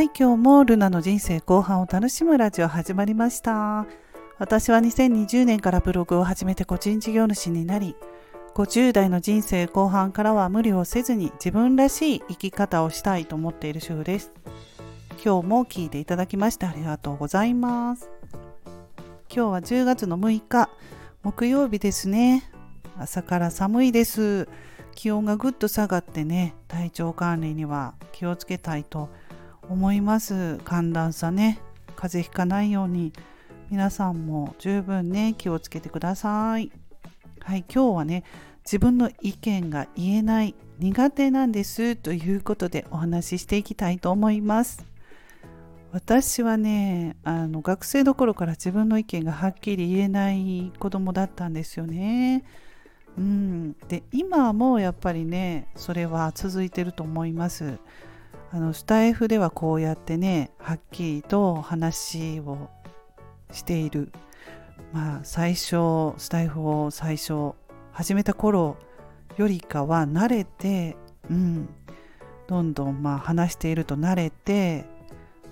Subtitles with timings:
[0.00, 3.84] はい、今日もルナの人生後半を楽しむラジオ始まりました。
[4.38, 7.94] 私は2020年からブログを始めて個人事業主になり、
[8.54, 14.32] 50代の人生後半からは無理をせずに自分らしい生き方をしたいと思っている主婦です。
[15.22, 18.08] 今日も聞いていただきましてありがとうございます。
[19.28, 20.70] 今日は10月の6日、
[21.22, 22.50] 木曜日ですね。
[22.98, 24.48] 朝から寒いです。
[24.94, 29.29] 気温がぐっと下がってね、体調管理には気をつけたいと思います
[29.70, 30.58] 思います。
[30.64, 31.60] 寒暖差ね。
[31.94, 33.12] 風邪ひかないように。
[33.70, 36.72] 皆さんも十分ね気をつけてください。
[37.38, 38.24] はい今日はね
[38.64, 44.84] 自分の意見が言えない苦手なんですということでお話ししていきたいと思います。
[45.92, 52.42] 私はねあの学生の頃から自分の意見がはっきり言えない子供だったんですよね。
[53.16, 57.78] うん、で今もやっぱりねそれは続いてると思います。
[58.52, 62.68] あのスタイフではこうやってねはっきりと話を
[63.52, 64.12] している。
[64.92, 67.52] まあ最初スタイフを最初
[67.92, 68.76] 始めた頃
[69.36, 70.96] よりかは慣れて
[71.30, 71.68] うん。
[72.50, 74.84] どんどんまあ話していると慣れて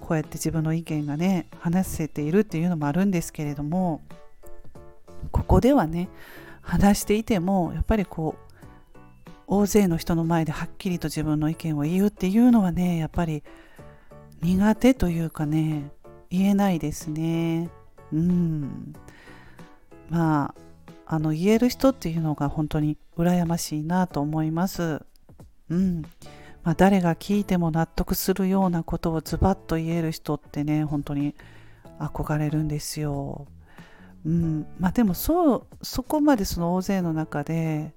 [0.00, 4.00] こうやって自分の意見がね話せているっていうのもあるんですけれども
[5.30, 6.08] ここではね
[6.60, 8.47] 話していてもやっぱりこう
[9.48, 13.42] 大勢の人の前ではっきりと自分の意見を言うっていうのはねやっぱり
[14.42, 15.90] 苦手というかね
[16.30, 17.70] 言えないですね。
[18.12, 18.92] うん。
[20.10, 25.00] まああの言える人っていうのが本当に羨ましいなと思います。
[25.70, 26.02] うん。
[26.62, 31.34] まあ、誰が聞いても納得するようなことをズバッと言える人ってね本当に
[31.98, 33.46] 憧れるんですよ。
[34.26, 37.94] うん、まあでもそうそこまでその大勢の中で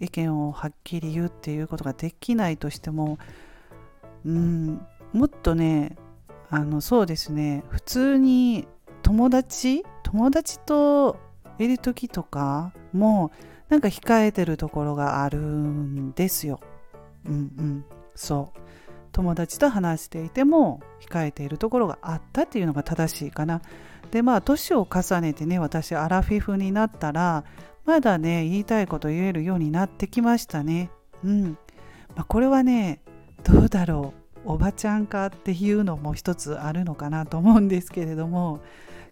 [0.00, 3.18] 意見をはっきり言うっていうことができないとしても
[4.24, 5.96] うんもっとね
[6.50, 8.66] あのそうですね普通に
[9.02, 11.16] 友達友達と
[11.58, 13.30] いる時とかも
[13.68, 16.60] なんか控えてるところがあるんですよ。
[17.24, 18.58] うんうんそう
[19.12, 23.62] 友達と話していても控えているところがあったっていうのが正しいかな。
[24.10, 27.44] でまあ年を重ねてね私アラフィフになったら
[27.84, 30.90] まだね言いたいこと言えるようになってきましたね。
[31.24, 31.58] うん。
[32.14, 33.00] まあ、これはね
[33.44, 34.14] どうだろ
[34.46, 34.52] う。
[34.52, 38.60] おばちゃんかっていうのも一つあるのかなと思うんですけれども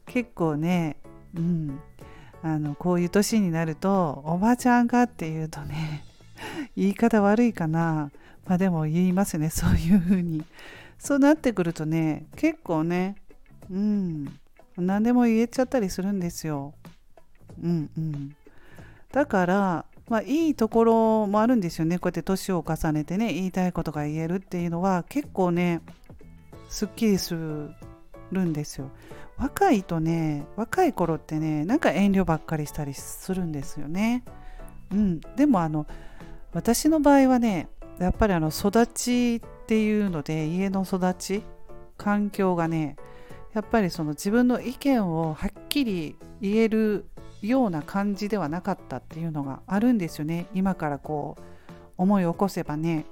[0.06, 0.96] 結構ね、
[1.36, 1.80] うん、
[2.42, 6.04] あのこういう年になるとおばちゃんかっていうとね
[6.76, 8.10] 言い方悪いかな。
[8.46, 10.44] まあでも言いますねそういうふうに。
[10.98, 13.16] そうなってくるとね結構ね
[13.70, 14.38] うん。
[14.76, 16.74] 何でも言えちゃったりするんですよ。
[17.62, 18.36] うんうん。
[19.12, 21.98] だから、まあ、いいところもあるんですよね。
[21.98, 25.82] こうやって年を重ねてね言いたいことが言えるっていうのは結構ね
[26.68, 28.90] すっきりするんですよ。
[29.36, 34.24] 若いとね若い頃ってねなんか遠慮ばっかりしたりするんですよね。
[34.92, 35.20] うん。
[35.36, 35.86] でもあの
[36.52, 37.68] 私の場合はね
[37.98, 41.42] やっぱりあの育ちっていうので家の育ち
[41.96, 42.96] 環境がね
[43.52, 47.06] やっぱりその自分の意見をはっきり言える
[47.42, 50.46] ような感じではなかったっていうのがあるんですよね。
[50.54, 51.42] 今からこう
[51.96, 53.06] 思い起こせばね。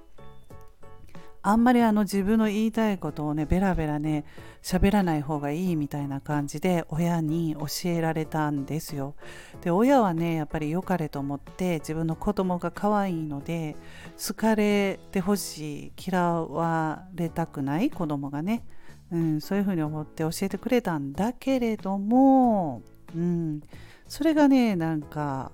[1.40, 4.24] あんまりあの自分の言いたいことをねベラベラね
[4.60, 9.14] 喋らない方がいいみたいな感じで親に教えられたんですよ。
[9.62, 13.76] で親はねやっぱり良かれと思って自分の子供が可愛いので
[14.18, 18.64] 好かれてほしい嫌われたくない子供がね、
[19.12, 22.82] うん、そういうふうに思って教えてくれたんだけれども、
[23.14, 23.62] うん、
[24.08, 25.52] それがねなんか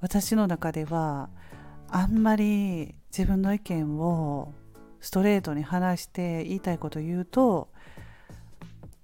[0.00, 1.28] 私の中では
[1.88, 4.52] あんまり自分の意見を
[5.00, 7.68] ストレートに話して言いたいこと言うと、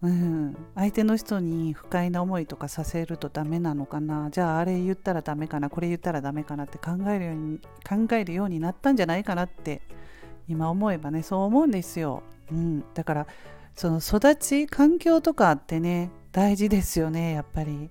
[0.03, 7.59] うん、相手の人に不快な思いとかさせるとダメなのかなじゃああれ言ったらダメかなこれ言ったらダメかなって考えるように
[7.89, 9.83] 考えるようになったんじゃないかなって
[10.49, 13.27] 今思えばねそう思うんですよ、うん、だから
[13.75, 17.91] その育ち環境とかってね大事ですよねやっぱり。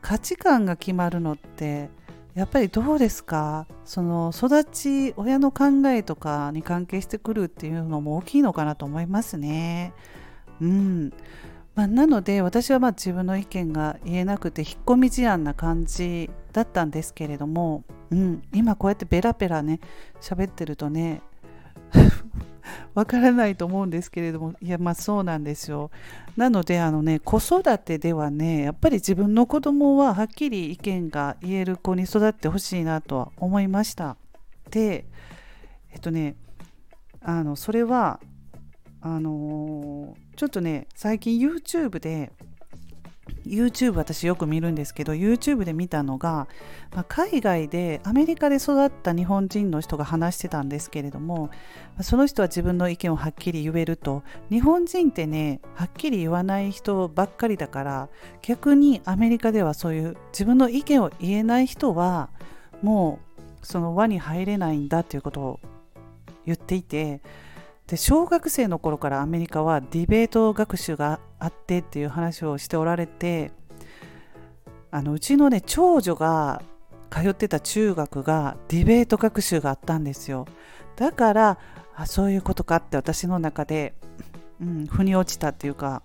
[0.00, 1.90] 価値観が決まるのって
[2.34, 3.66] やっぱりどうですか？
[3.84, 9.92] その育ち親の考えとかに関係してくるっていうのも大きいのかなと思いますね。
[10.60, 11.12] うん。
[11.74, 19.80] まあ、なので私はまあ自分の意見が言えなくて引っ込み思案な感じだったんですけれども、うん、今こうやってベラベラね
[20.20, 21.22] 喋ってるとね
[22.94, 25.90] わからないと思うんですけれどもいやまあそうなんですよ。
[26.36, 34.16] なのであのね子育てではねやっぱり自分の子供ははっきり意見が言える子に育ってほしいなとは思いました。
[34.70, 35.06] で
[35.92, 36.36] えっとね
[37.22, 38.20] あのそれは
[39.02, 42.32] あのー、ちょっとね最近 YouTube で
[43.46, 46.48] YouTube 私よく見るんですけど YouTube で見たのが、
[46.94, 51.50] まあ、海外でアメリカで育った日本人の人が話してたんですけれども
[52.02, 54.22] その人は自分の意見をはっきり言えると。
[54.50, 58.08] 日本人ってねはっきり言わない人ばっかりだから
[58.42, 62.30] 逆にアメリカではそういう自分の意見を言えない人は
[62.82, 65.60] もうその輪に入れないんだっていうことを
[66.46, 67.20] 言っていて
[67.90, 73.50] で小学生の頃からアメリカはディベート学習があってっていう話をしておられて
[74.92, 76.62] あのうちのね長女が
[77.10, 80.46] 通ってた中学がディベート学習があったんですよ。
[80.94, 81.58] だから
[81.96, 83.94] あそういうことかって私の中で、
[84.60, 86.04] うん、腑に落ちたっていうか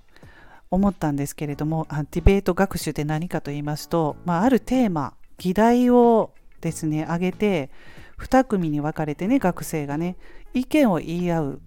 [0.71, 7.69] 思ったんですけれどもあディベート学習って何かと言いますと、まあ、あるテーマ議題をですね挙げて
[8.17, 10.17] 2組に分かれてね学生がね
[10.55, 11.61] 意見を言い合う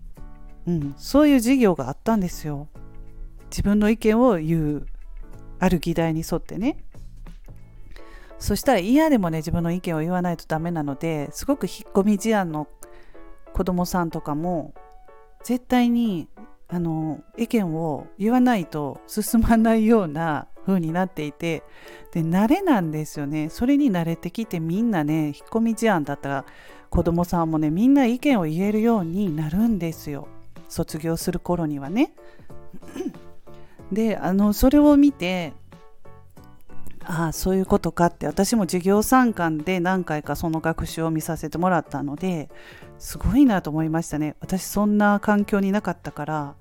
[0.68, 2.68] うん、そういう授業があったんですよ。
[3.50, 4.86] 自分の意見を言う
[5.58, 6.84] ある議題に沿ってね。
[8.38, 12.68] そしたら嫌でもね自分の意見を言わないとダメなのですごく引っ込み思案の
[13.52, 14.74] 子供さんとかも
[15.42, 16.28] 絶対に
[16.68, 21.64] あの意見を言わないと進まないような風になっていて
[22.12, 26.44] で慣れなんですよねそれに慣れてきてみんなね引っ込み思案だったら
[26.90, 30.28] 子供さんもねみんな意見を言えるようになるんですよ
[30.68, 32.12] 卒業する頃にはね。
[33.92, 35.54] であのそれを見て
[37.10, 42.50] ああそういうことかって私も授業参観で何回かその学習を見させてもらったので
[42.98, 46.54] すごいなと思いましたね私そんな環境になかったから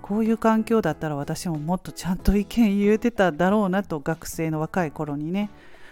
[0.00, 5.50] こういう環境だったら私ももっとちゃんと意見言えてただろうなと学生の若い頃にね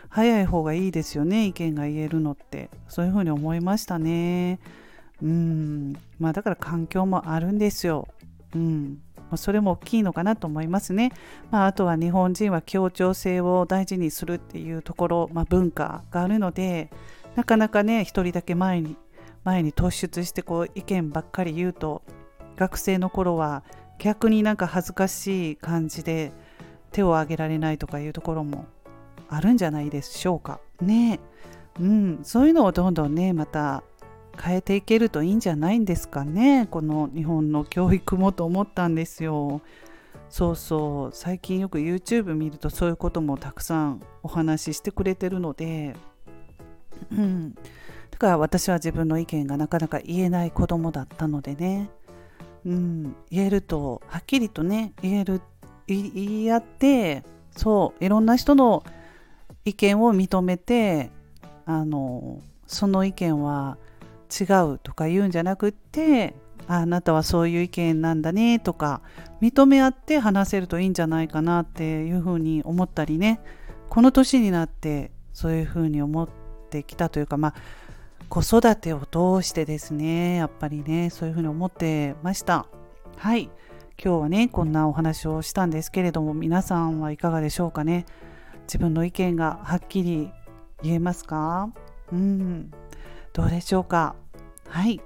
[0.08, 4.58] 早い方がいいですよね意見が言えるのってそういうふうに思いましたね。
[5.22, 8.08] うんまあだから環境もあるんですよ。
[8.54, 9.02] うん
[9.36, 11.12] それも大きいのかなと思いますね。
[11.50, 16.90] まあ、あとは日本人は協調性を大事にするっていうところ、まあ、文化があるので
[17.36, 18.96] なかなかね一人だけ前に
[19.44, 22.02] 前に突出してこう意見ばっかり言うと
[22.56, 23.62] 学生の頃は
[23.98, 26.32] 逆になんか恥ずかしい感じで
[26.92, 28.66] 手を挙げられないとかいうところも
[29.28, 30.60] あるんじゃないでしょうか。
[30.80, 31.20] ね
[31.78, 33.82] うん、そういうのをどんどんねまた
[34.40, 36.68] 変えていけるといいんじゃないんですかね。
[36.70, 39.60] この日本の教育もと思ったんですよ。
[40.30, 41.10] そうそう。
[41.12, 45.96] 最近よく YouTube 見るとそういうこともたくさんお話ししてくれてるので。
[47.10, 47.54] うん。
[48.10, 51.90] だから私は自分の意見がなかなか言えない子供だったのでね。
[52.64, 53.16] うん。
[53.30, 55.40] 言えるとはっきりとね言える
[55.86, 57.24] 言い合って
[57.56, 58.84] そういろんな人の
[59.64, 61.10] 意見を認めて
[61.64, 63.78] あのその意見は
[64.28, 64.44] 違
[64.74, 66.34] うとか言うんじゃなくって
[66.66, 69.00] あなたはそういう意見なんだねとか
[69.40, 73.40] 認め合って話せるといいんじゃないかなっていうふうに思ったりね。
[73.88, 76.28] この年になってそういうふうに思っ
[76.68, 77.54] てきたというかまあ
[78.28, 82.66] 子育てを通してですねやっぱりねそういうふうに思ってました。
[83.16, 83.50] はい。
[84.00, 88.04] 今日はねこんなお話をしたんですけれども皆さんはいかがでしょうかね。
[88.66, 90.30] 自分の意見がはっきり
[90.82, 91.70] 言えますか？
[92.12, 92.70] うん。
[93.38, 94.16] どうでしょうか？
[94.68, 95.00] はい。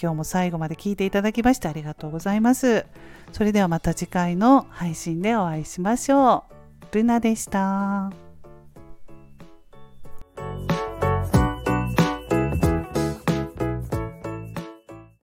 [0.00, 2.84] 今日も最後まで聞いていただきましてありがとうございます。
[3.32, 6.44] それではまた次回の配信でお会いしましょ
[6.92, 6.94] う。
[6.94, 8.27] ルナでした。